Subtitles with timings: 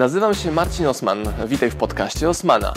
[0.00, 1.18] Nazywam się Marcin Osman.
[1.46, 2.74] Witaj w podcaście Osmana.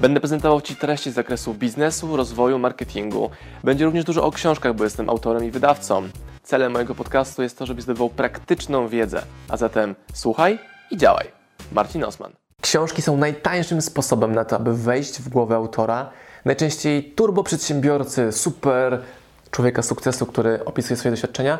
[0.00, 3.30] Będę prezentował Ci treści z zakresu biznesu, rozwoju, marketingu.
[3.64, 6.08] Będzie również dużo o książkach, bo jestem autorem i wydawcą.
[6.42, 9.22] Celem mojego podcastu jest to, żebyś zdobywał praktyczną wiedzę.
[9.48, 10.58] A zatem słuchaj
[10.90, 11.26] i działaj.
[11.72, 12.32] Marcin Osman.
[12.60, 16.10] Książki są najtańszym sposobem na to, aby wejść w głowę autora.
[16.44, 19.02] Najczęściej turbo przedsiębiorcy, super
[19.50, 21.58] człowieka sukcesu, który opisuje swoje doświadczenia,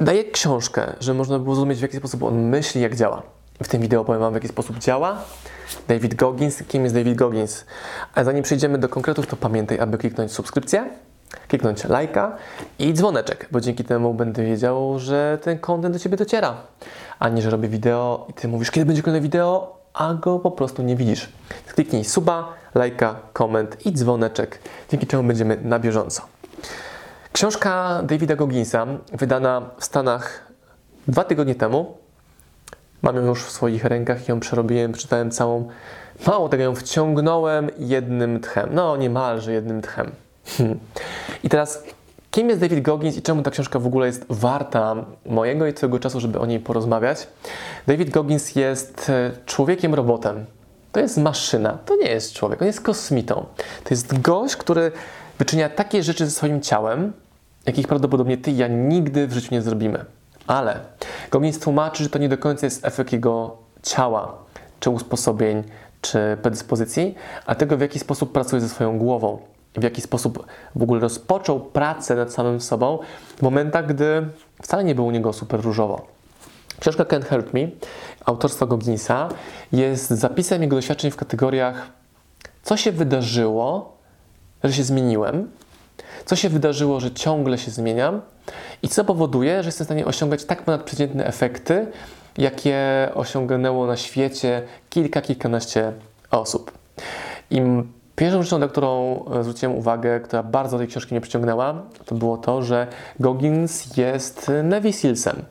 [0.00, 3.39] daje książkę, żeby można było zrozumieć, w jaki sposób on myśli, jak działa.
[3.62, 5.18] W tym wideo powiem Wam, w jaki sposób działa
[5.88, 6.62] David Goggins.
[6.68, 7.64] Kim jest David Goggins?
[8.14, 10.90] A zanim przejdziemy do konkretów, to pamiętaj, aby kliknąć subskrypcję,
[11.48, 12.36] kliknąć lajka
[12.78, 16.56] i dzwoneczek, bo dzięki temu będę wiedział, że ten content do Ciebie dociera.
[17.18, 20.50] A nie, że robię wideo i Ty mówisz, kiedy będzie kolejne wideo, a go po
[20.50, 21.28] prostu nie widzisz.
[21.74, 24.58] Kliknij suba, lajka, koment i dzwoneczek,
[24.90, 26.22] dzięki czemu będziemy na bieżąco.
[27.32, 30.46] Książka Davida Gogginsa, wydana w Stanach
[31.08, 31.99] dwa tygodnie temu,
[33.02, 35.68] Mam ją już w swoich rękach ją przerobiłem, przeczytałem całą.
[36.26, 38.68] Mało tego, ją wciągnąłem jednym tchem.
[38.72, 40.10] No, niemalże jednym tchem.
[40.46, 40.78] Hmm.
[41.44, 41.84] I teraz,
[42.30, 45.98] kim jest David Goggins i czemu ta książka w ogóle jest warta mojego i Twojego
[45.98, 47.28] czasu, żeby o niej porozmawiać?
[47.86, 50.44] David Goggins jest e, człowiekiem robotem.
[50.92, 53.46] To jest maszyna, to nie jest człowiek, on jest kosmitą.
[53.84, 54.92] To jest gość, który
[55.38, 57.12] wyczynia takie rzeczy ze swoim ciałem,
[57.66, 60.04] jakich prawdopodobnie ty i ja nigdy w życiu nie zrobimy.
[60.50, 60.80] Ale
[61.30, 64.34] Goggins tłumaczy, że to nie do końca jest efekt jego ciała,
[64.80, 65.62] czy usposobień,
[66.00, 67.14] czy predyspozycji,
[67.46, 69.38] a tego, w jaki sposób pracuje ze swoją głową,
[69.74, 72.98] w jaki sposób w ogóle rozpoczął pracę nad samym sobą
[73.36, 74.28] w momentach, gdy
[74.62, 76.06] wcale nie było u niego super różowo.
[76.80, 77.60] Książka Can't Help Me,
[78.24, 79.28] autorstwa Gogginsa,
[79.72, 81.90] jest zapisem jego doświadczeń w kategoriach
[82.62, 83.96] co się wydarzyło,
[84.64, 85.50] że się zmieniłem,
[86.24, 88.20] co się wydarzyło, że ciągle się zmieniam
[88.82, 91.86] i co powoduje, że jestem w stanie osiągać tak ponadprzeciętne efekty,
[92.38, 92.78] jakie
[93.14, 95.92] osiągnęło na świecie kilka, kilkanaście
[96.30, 96.72] osób.
[97.50, 97.62] I
[98.16, 102.36] pierwszą rzeczą, na którą e, zwróciłem uwagę, która bardzo tej książki mnie przyciągnęła, to było
[102.36, 102.86] to, że
[103.20, 105.42] Goggins jest Navy Sealsem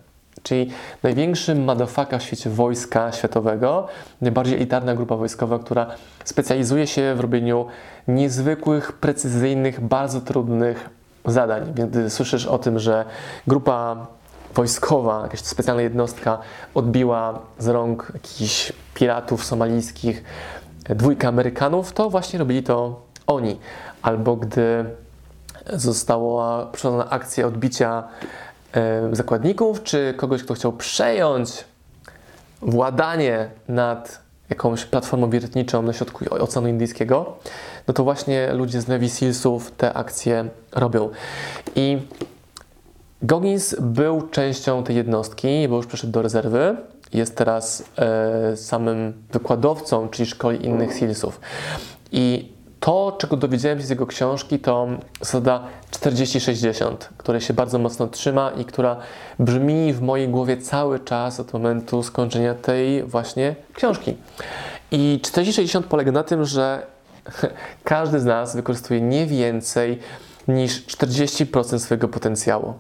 [0.44, 0.72] czyli
[1.04, 3.88] największym madafaka w świecie wojska światowego,
[4.22, 5.88] najbardziej elitarna grupa wojskowa, która
[6.26, 7.66] specjalizuje się w robieniu
[8.08, 10.90] niezwykłych, precyzyjnych, bardzo trudnych
[11.26, 11.74] zadań.
[11.76, 13.06] Więc gdy słyszysz o tym, że
[13.48, 14.08] grupa
[14.56, 16.38] wojskowa, jakaś specjalna jednostka
[16.74, 20.24] odbiła z rąk jakichś piratów somalijskich
[20.90, 23.60] dwójkę Amerykanów, to właśnie robili to oni.
[24.02, 24.86] Albo gdy
[25.74, 28.04] została przeprowadzona akcja odbicia
[29.12, 31.66] zakładników, czy kogoś, kto chciał przejąć
[32.62, 37.38] władanie nad jakąś platformą wiertniczą na środku Oceanu Indyjskiego,
[37.88, 41.10] no to właśnie ludzie z Navy Sealsów te akcje robią.
[41.76, 41.98] I
[43.22, 46.78] Goggins był częścią tej jednostki, bo już przeszedł do rezerwy.
[47.14, 51.40] Jest teraz e, samym wykładowcą, czyli szkoli innych Sealsów.
[52.12, 54.88] I to, czego dowiedziałem się z jego książki, to
[55.22, 58.98] zasada 40-60, której się bardzo mocno trzyma i która
[59.40, 64.16] brzmi w mojej głowie cały czas od momentu skończenia tej właśnie książki.
[64.92, 66.88] I 40-60 polega na tym, że
[67.84, 70.00] każdy z nas wykorzystuje nie więcej
[70.48, 72.74] niż 40% swojego potencjału.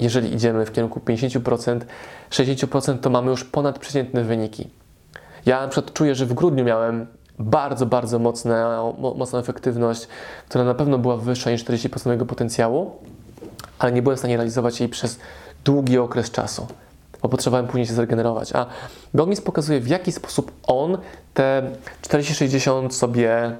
[0.00, 1.80] Jeżeli idziemy w kierunku 50%,
[2.30, 4.70] 60%, to mamy już ponadprzeciętne wyniki.
[5.46, 7.06] Ja na przykład czuję, że w grudniu miałem
[7.38, 10.08] bardzo, bardzo mocna, mocna efektywność,
[10.48, 12.90] która na pewno była wyższa niż 40% mojego potencjału,
[13.78, 15.18] ale nie byłem w stanie realizować jej przez
[15.64, 16.66] długi okres czasu,
[17.22, 18.52] bo potrzebowałem później się zregenerować.
[18.52, 18.66] A
[19.14, 20.98] Goggins pokazuje, w jaki sposób on
[21.34, 21.70] te
[22.02, 23.56] 40-60 sobie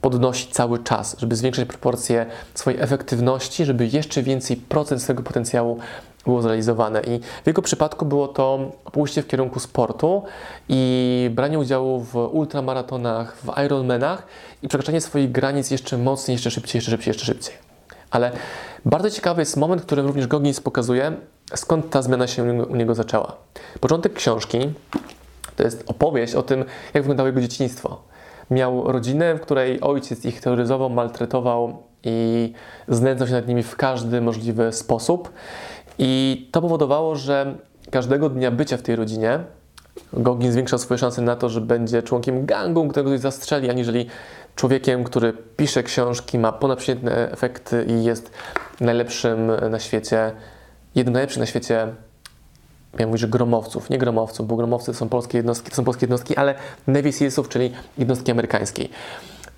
[0.00, 5.78] podnosi cały czas, żeby zwiększyć proporcje swojej efektywności, żeby jeszcze więcej procent swojego potencjału
[6.24, 7.00] było zrealizowane.
[7.00, 8.58] I w jego przypadku było to
[8.92, 10.22] pójście w kierunku sportu
[10.68, 14.26] i branie udziału w ultramaratonach, w Ironmanach
[14.62, 17.54] i przekraczanie swoich granic jeszcze mocniej, jeszcze szybciej, jeszcze szybciej, jeszcze szybciej.
[18.10, 18.32] Ale
[18.84, 21.12] bardzo ciekawy jest moment, w którym również Goggins pokazuje,
[21.54, 23.36] skąd ta zmiana się u niego zaczęła.
[23.80, 24.58] Początek książki
[25.56, 28.02] to jest opowieść o tym, jak wyglądało jego dzieciństwo.
[28.50, 32.52] Miał rodzinę, w której ojciec ich terroryzował, maltretował i
[32.88, 35.32] znęcał się nad nimi w każdy możliwy sposób.
[36.02, 37.54] I to powodowało, że
[37.90, 39.38] każdego dnia bycia w tej rodzinie
[40.12, 44.06] Gogin zwiększał swoje szanse na to, że będzie członkiem gangu, którego ktoś zastrzeli, aniżeli
[44.56, 48.30] człowiekiem, który pisze książki, ma ponadprzeciętne efekty i jest
[48.80, 50.32] najlepszym na świecie,
[50.94, 51.86] jednym najlepszych na świecie
[52.94, 56.36] miałem mówić, że gromowców, nie gromowców, bo gromowcy są polskie jednostki, to są polskie jednostki,
[56.36, 56.54] ale
[56.86, 58.90] Navy Sealsów, czyli jednostki amerykańskiej.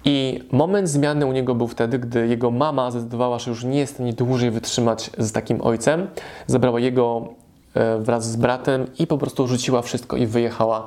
[0.05, 3.93] I moment zmiany u niego był wtedy, gdy jego mama zdecydowała, że już nie jest
[3.93, 6.07] w stanie dłużej wytrzymać z takim ojcem.
[6.47, 7.29] Zabrała jego
[7.75, 10.87] e, wraz z bratem i po prostu rzuciła wszystko i wyjechała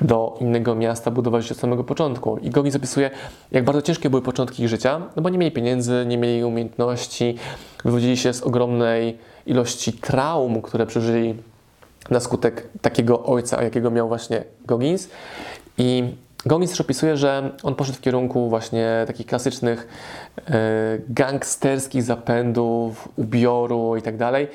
[0.00, 2.36] do innego miasta, budować się od samego początku.
[2.36, 3.10] I Goggins opisuje,
[3.52, 7.36] jak bardzo ciężkie były początki ich życia, no bo nie mieli pieniędzy, nie mieli umiejętności,
[7.84, 11.34] wywodzili się z ogromnej ilości traum, które przeżyli
[12.10, 15.08] na skutek takiego ojca, jakiego miał właśnie Goggins.
[15.78, 16.04] I
[16.46, 19.88] Goggins też opisuje, że on poszedł w kierunku właśnie takich klasycznych
[20.38, 20.52] e,
[21.08, 24.48] gangsterskich zapędów, ubioru i tak dalej.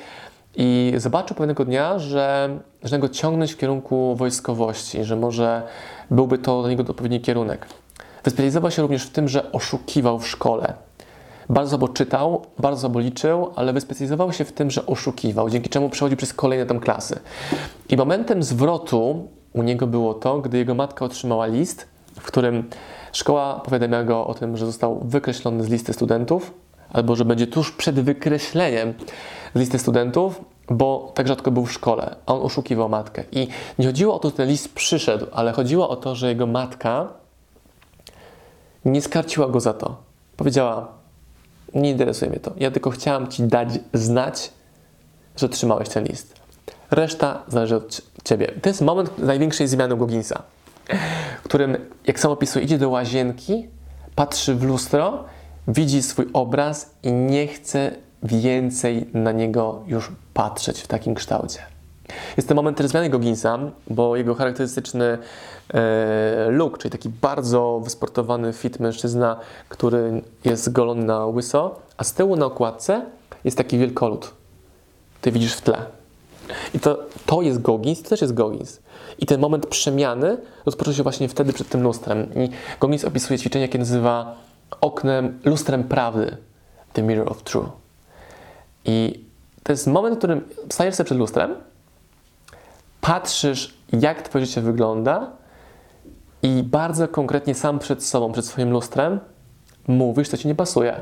[0.56, 2.48] I zobaczył pewnego dnia, że
[2.82, 5.62] zaczyna go ciągnąć w kierunku wojskowości, że może
[6.10, 7.66] byłby to dla niego odpowiedni kierunek.
[8.24, 10.74] Wyspecjalizował się również w tym, że oszukiwał w szkole.
[11.48, 15.90] Bardzo słabo czytał, bardzo słabo liczył, ale wyspecjalizował się w tym, że oszukiwał, dzięki czemu
[15.90, 17.18] przechodził przez kolejne tam klasy.
[17.88, 21.88] I momentem zwrotu u niego było to, gdy jego matka otrzymała list,
[22.20, 22.70] w którym
[23.12, 26.54] szkoła powiadamiała go o tym, że został wykreślony z listy studentów,
[26.92, 28.94] albo że będzie tuż przed wykreśleniem
[29.54, 33.24] z listy studentów, bo tak rzadko był w szkole, a on oszukiwał matkę.
[33.32, 33.48] I
[33.78, 37.08] nie chodziło o to, że ten list przyszedł, ale chodziło o to, że jego matka
[38.84, 39.96] nie skarciła go za to.
[40.36, 40.88] Powiedziała:
[41.74, 42.52] Nie interesuje mnie to.
[42.56, 44.50] Ja tylko chciałam ci dać znać,
[45.36, 46.35] że trzymałeś ten list.
[46.90, 48.52] Reszta zależy od ciebie.
[48.62, 50.42] To jest moment największej zmiany Gogginsa,
[51.44, 51.76] którym,
[52.06, 53.66] jak sam opisuje, idzie do łazienki,
[54.14, 55.24] patrzy w lustro,
[55.68, 57.90] widzi swój obraz i nie chce
[58.22, 61.58] więcej na niego już patrzeć w takim kształcie.
[62.36, 63.58] Jest to moment zmiany Gogginsa,
[63.90, 65.18] bo jego charakterystyczny
[65.74, 72.12] e, look, czyli taki bardzo wysportowany fit mężczyzna, który jest golony na łyso, a z
[72.12, 73.06] tyłu na okładce
[73.44, 74.34] jest taki wielkolud.
[75.20, 75.95] Ty widzisz w tle.
[76.74, 78.80] I to, to jest Goggins, to też jest Goggins.
[79.18, 82.34] I ten moment przemiany rozpoczął się właśnie wtedy przed tym lustrem.
[82.34, 82.48] I
[82.80, 84.36] Goggins opisuje ćwiczenie, jakie nazywa
[84.80, 86.36] oknem, lustrem prawdy.
[86.92, 87.68] The Mirror of Truth.
[88.84, 89.24] I
[89.62, 90.40] to jest moment, w którym
[90.70, 91.54] stajesz sobie przed lustrem,
[93.00, 95.30] patrzysz, jak twoje życie wygląda
[96.42, 99.20] i bardzo konkretnie sam przed sobą, przed swoim lustrem
[99.88, 101.00] mówisz, co ci nie pasuje.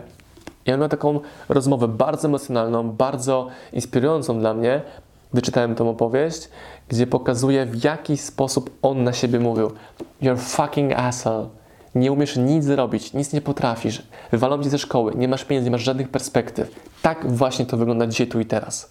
[0.67, 4.83] Ja miałem taką rozmowę bardzo emocjonalną, bardzo inspirującą dla mnie,
[5.35, 6.49] gdy czytałem tę opowieść,
[6.89, 9.71] gdzie pokazuje, w jaki sposób on na siebie mówił.
[10.23, 11.49] You're fucking asshole.
[11.95, 14.03] Nie umiesz nic zrobić, nic nie potrafisz.
[14.33, 16.71] Wywalą cię ze szkoły, nie masz pieniędzy, nie masz żadnych perspektyw.
[17.03, 18.91] Tak właśnie to wygląda dzisiaj, tu i teraz.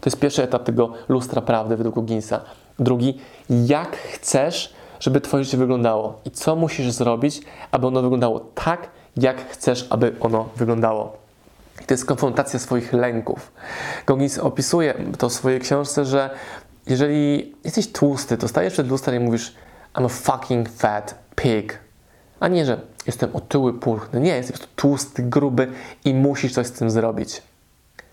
[0.00, 2.40] To jest pierwszy etap tego lustra prawdy według Ginsa.
[2.78, 3.18] Drugi,
[3.50, 7.40] jak chcesz, żeby Twoje życie wyglądało i co musisz zrobić,
[7.70, 11.25] aby ono wyglądało tak, jak chcesz, aby ono wyglądało.
[11.86, 13.52] To jest konfrontacja swoich lęków.
[14.06, 16.30] Goggins opisuje to w swojej książce, że
[16.86, 19.54] jeżeli jesteś tłusty, to stajesz przed lustrem i mówisz
[19.94, 21.78] I'm a fucking fat pig.
[22.40, 24.20] A nie, że jestem otyły, pulchny.
[24.20, 25.68] Nie, jesteś tłusty, gruby
[26.04, 27.42] i musisz coś z tym zrobić.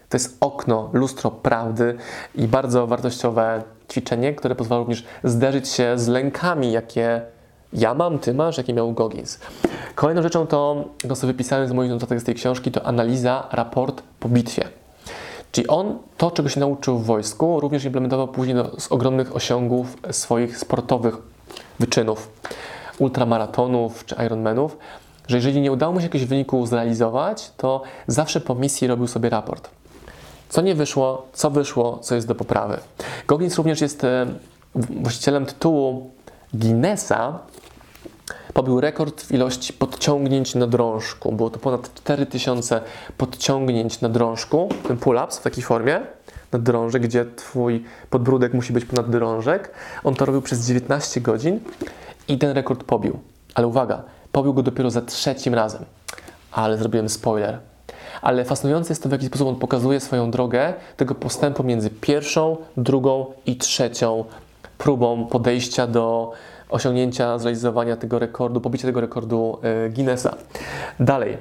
[0.09, 1.97] To jest okno, lustro prawdy
[2.35, 7.21] i bardzo wartościowe ćwiczenie, które pozwala również zderzyć się z lękami, jakie
[7.73, 9.39] ja mam, ty masz, jakie miał Goggins.
[9.95, 14.29] Kolejną rzeczą to, to wypisałem z moich notatek z tej książki, to analiza, raport po
[14.29, 14.67] bitwie.
[15.51, 19.97] Czyli on to, czego się nauczył w wojsku, również implementował później do, z ogromnych osiągów
[20.11, 21.17] swoich sportowych
[21.79, 22.31] wyczynów,
[22.99, 24.77] ultramaratonów czy Ironmanów,
[25.27, 29.29] że jeżeli nie udało mu się jakiegoś wyniku zrealizować, to zawsze po misji robił sobie
[29.29, 29.69] raport.
[30.49, 32.77] Co nie wyszło, co wyszło, co jest do poprawy.
[33.27, 34.25] Goggins również jest e,
[34.75, 36.11] właścicielem tytułu
[36.53, 37.39] Guinnessa
[38.53, 41.31] pobił rekord w ilości podciągnięć na drążku.
[41.31, 42.81] Było to ponad 4000
[43.17, 46.01] podciągnięć na drążku, ten pull-ups w takiej formie,
[46.51, 49.71] na drążek, gdzie twój podbródek musi być ponad drążek.
[50.03, 51.59] On to robił przez 19 godzin
[52.27, 53.19] i ten rekord pobił.
[53.55, 55.85] Ale uwaga, pobił go dopiero za trzecim razem.
[56.51, 57.59] Ale zrobiłem spoiler.
[58.21, 62.57] Ale fascynujące jest to, w jaki sposób on pokazuje swoją drogę tego postępu między pierwszą,
[62.77, 64.25] drugą i trzecią
[64.77, 66.31] próbą podejścia do
[66.73, 70.35] osiągnięcia, zrealizowania tego rekordu, pobicia tego rekordu e, Guinnessa.
[70.99, 71.37] Dalej,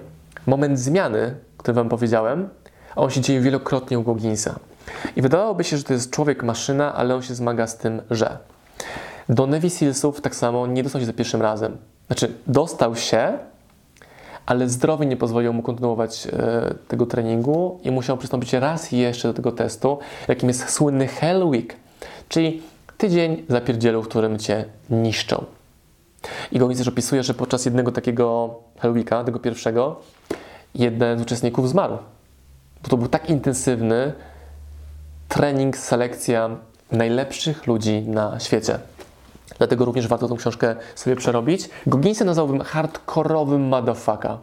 [0.46, 2.48] moment zmiany, który Wam powiedziałem,
[2.96, 4.58] on się dzieje wielokrotnie u Gogginsa.
[5.16, 8.38] I wydawałoby się, że to jest człowiek-maszyna, ale on się zmaga z tym, że
[9.28, 11.76] do Navy Sealsów tak samo nie dostał się za pierwszym razem.
[12.06, 13.38] Znaczy, dostał się,
[14.46, 19.34] ale zdrowie nie pozwoliło mu kontynuować e, tego treningu i musiał przystąpić raz jeszcze do
[19.34, 19.98] tego testu,
[20.28, 21.76] jakim jest słynny Hell Week,
[22.28, 22.62] czyli
[23.02, 25.44] tydzień zapierdzielu, w którym cię niszczą.
[26.52, 30.00] I Goggins też opisuje, że podczas jednego takiego Hell Weeka, tego pierwszego,
[30.74, 31.98] jeden z uczestników zmarł.
[32.82, 34.12] Bo to był tak intensywny
[35.28, 36.50] trening, selekcja
[36.92, 38.78] najlepszych ludzi na świecie.
[39.58, 41.70] Dlatego również warto tą książkę sobie przerobić.
[41.86, 44.38] Gogginsa nazwałbym hardkorowym motherfucka.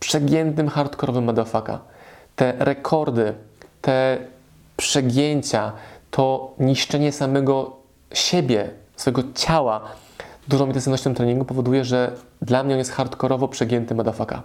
[0.00, 1.78] Przegiętym hardkorowym motherfucka.
[2.36, 3.34] Te rekordy,
[3.82, 4.18] te
[4.76, 5.72] przegięcia,
[6.10, 7.79] to niszczenie samego
[8.12, 9.80] siebie, swojego ciała
[10.48, 12.12] dużą intensywnością treningu powoduje, że
[12.42, 14.42] dla mnie on jest hardkorowo przegięty madafaka.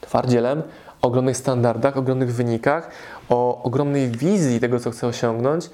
[0.00, 0.62] Twardzielem,
[1.02, 2.90] o ogromnych standardach, ogromnych wynikach,
[3.28, 5.70] o ogromnej wizji tego, co chcę osiągnąć,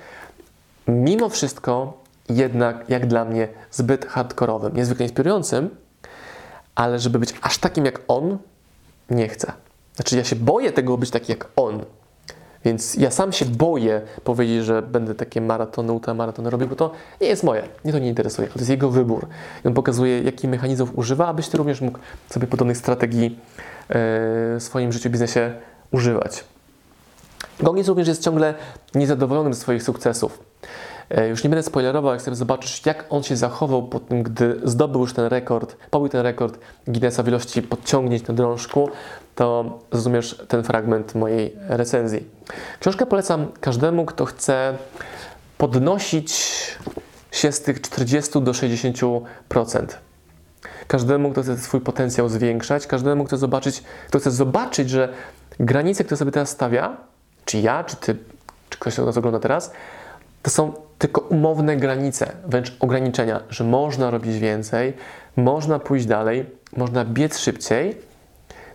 [0.89, 4.77] mimo wszystko jednak, jak dla mnie, zbyt hardkorowym.
[4.77, 5.71] Niezwykle inspirującym,
[6.75, 8.39] ale żeby być aż takim jak on,
[9.11, 9.53] nie chcę.
[9.95, 11.85] Znaczy, ja się boję tego być taki jak on.
[12.65, 17.27] Więc ja sam się boję powiedzieć, że będę takie maratony, ultramaratony robił, bo to nie
[17.27, 17.63] jest moje.
[17.85, 18.49] Mnie to nie interesuje.
[18.49, 19.27] To jest jego wybór.
[19.65, 21.99] I on pokazuje, jaki mechanizmów używa, abyś ty również mógł
[22.31, 23.37] sobie podobnych strategii yy,
[23.89, 25.53] w swoim życiu, biznesie
[25.91, 26.45] używać.
[27.61, 28.55] Goggins również jest ciągle
[28.95, 30.39] niezadowolony ze swoich sukcesów.
[31.11, 34.61] E, już nie będę spoilerował, jak sobie zobaczysz, jak on się zachował po tym, gdy
[34.65, 38.91] zdobył już ten rekord, pobił ten rekord Guinnessa w ilości podciągnięć na drążku,
[39.35, 42.27] to zrozumiesz ten fragment mojej recenzji.
[42.81, 44.75] Książkę polecam każdemu, kto chce
[45.59, 46.33] podnosić
[47.33, 49.23] się z tych 40 do 60%.
[50.87, 55.09] Każdemu, kto chce swój potencjał zwiększać, każdemu, kto, zobaczyć, kto chce zobaczyć, że
[55.61, 56.97] granice, które sobie teraz stawia,
[57.45, 58.17] czy ja, czy ty,
[58.69, 59.73] czy ktoś, kto nas ogląda teraz,
[60.43, 64.93] to są tylko umowne granice, wręcz ograniczenia, że można robić więcej,
[65.37, 67.99] można pójść dalej, można biec szybciej.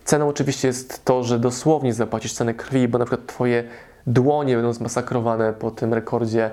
[0.04, 3.64] Ceną oczywiście jest to, że dosłownie zapłacisz cenę krwi, bo na przykład Twoje
[4.06, 6.50] dłonie będą zmasakrowane po tym rekordzie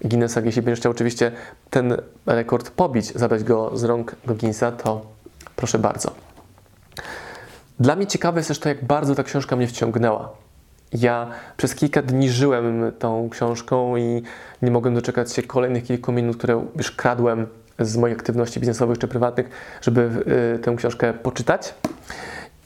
[0.00, 0.40] Guinnessa.
[0.40, 1.32] Jeśli będziesz chciał oczywiście
[1.70, 5.06] ten rekord pobić, zabrać go z rąk Guinnessa, to
[5.56, 6.10] proszę bardzo.
[7.80, 10.43] Dla mnie ciekawe jest też to, jak bardzo ta książka mnie wciągnęła.
[10.92, 14.22] Ja przez kilka dni żyłem tą książką i
[14.62, 17.46] nie mogłem doczekać się kolejnych kilku minut, które już kradłem
[17.78, 19.48] z moich aktywności biznesowych czy prywatnych,
[19.82, 20.10] żeby
[20.54, 21.74] y, tę książkę poczytać.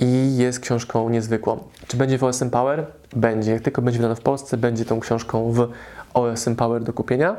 [0.00, 1.58] I jest książką niezwykłą.
[1.86, 2.86] Czy będzie w OSM Power?
[3.16, 3.52] Będzie.
[3.52, 5.68] Jak tylko będzie wydana w Polsce, będzie tą książką w
[6.14, 7.36] OSM Power do kupienia.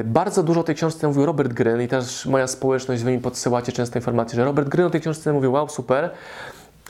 [0.00, 3.18] Y, bardzo dużo o tej książce mówił Robert Greene i też moja społeczność, wy mi
[3.18, 6.10] podsyłacie często informacje, że Robert Greene o tej książce mówił, wow, super,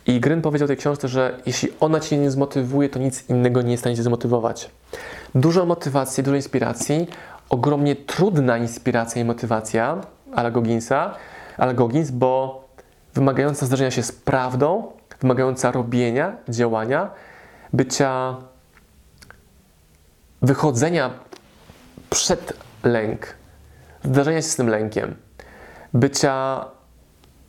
[0.06, 3.70] i Gryn powiedział tej książce, że jeśli ona cię nie zmotywuje, to nic innego nie
[3.70, 4.70] jest w stanie cię zmotywować.
[5.34, 7.06] Dużo motywacji, dużo inspiracji,
[7.48, 10.00] ogromnie trudna inspiracja i motywacja,
[10.34, 11.14] ale Gogginsa,
[11.58, 12.64] ale Goggins, bo
[13.14, 17.10] wymagająca zdarzenia się z prawdą, wymagająca robienia, działania,
[17.72, 18.36] bycia,
[20.42, 21.10] wychodzenia
[22.10, 22.52] przed
[22.84, 23.34] lęk,
[24.04, 25.14] zdarzenia się z tym lękiem,
[25.94, 26.64] bycia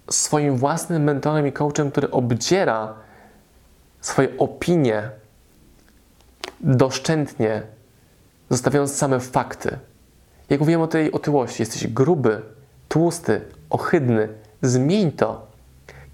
[0.10, 2.94] swoim własnym mentorem i coachem, który obdziera
[4.02, 5.10] swoje opinie
[6.60, 7.62] doszczętnie,
[8.50, 9.78] zostawiając same fakty.
[10.50, 12.42] Jak mówiłem o tej otyłości, jesteś gruby,
[12.90, 14.30] tłusty, ohydny,
[14.62, 15.48] zmień to.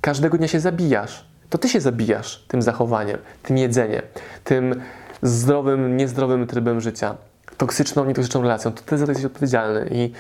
[0.01, 1.25] Każdego dnia się zabijasz.
[1.50, 4.01] To ty się zabijasz tym zachowaniem, tym jedzeniem,
[4.43, 4.81] tym
[5.21, 7.15] zdrowym, niezdrowym trybem życia,
[7.57, 8.71] toksyczną, nietoksyczną relacją.
[8.71, 9.89] To ty za to jesteś odpowiedzialny.
[9.91, 10.12] I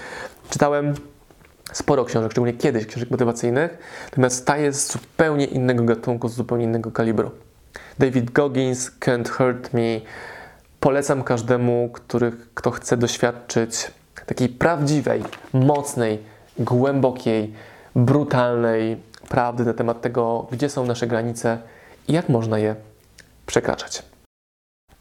[0.49, 0.93] czytałem
[1.73, 6.63] sporo książek, szczególnie kiedyś książek motywacyjnych, natomiast ta jest z zupełnie innego gatunku, z zupełnie
[6.63, 7.31] innego kalibru.
[7.99, 10.01] David Goggins, Can't Hurt Me.
[10.79, 13.91] Polecam każdemu, który, kto chce doświadczyć
[14.25, 16.19] takiej prawdziwej, mocnej,
[16.59, 17.53] głębokiej,
[17.95, 18.97] brutalnej
[19.29, 21.57] prawdy na temat tego, gdzie są nasze granice
[22.07, 22.75] i jak można je
[23.45, 24.12] przekraczać.